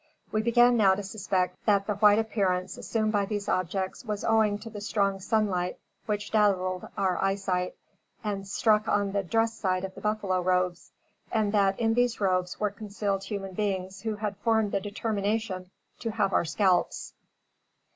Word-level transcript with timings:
We 0.31 0.41
began 0.41 0.77
now 0.77 0.95
to 0.95 1.03
suspect 1.03 1.63
that 1.67 1.85
the 1.85 1.93
white 1.93 2.17
appearance 2.17 2.75
assumed 2.75 3.11
by 3.11 3.25
these 3.25 3.47
objects 3.47 4.03
was 4.03 4.23
owing 4.23 4.57
to 4.57 4.69
the 4.71 4.81
strong 4.81 5.19
sunlight 5.19 5.77
which 6.07 6.31
dazzled 6.31 6.87
our 6.97 7.23
eyesight, 7.23 7.75
and 8.23 8.47
struck 8.47 8.87
on 8.87 9.11
the 9.11 9.21
dressed 9.21 9.59
side 9.59 9.83
of 9.83 9.93
buffalo 10.01 10.41
robes, 10.41 10.91
and 11.31 11.51
that 11.51 11.79
in 11.79 11.93
these 11.93 12.19
robes 12.19 12.59
were 12.59 12.71
concealed 12.71 13.25
human 13.25 13.53
beings 13.53 14.01
who 14.01 14.15
had 14.15 14.37
formed 14.37 14.71
the 14.71 14.81
determination 14.81 15.69
to 15.99 16.09
have 16.09 16.33
our 16.33 16.45
scalps. 16.45 17.13